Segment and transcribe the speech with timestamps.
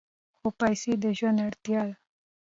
[0.39, 1.95] خو پیسې د ژوند اړتیا ده.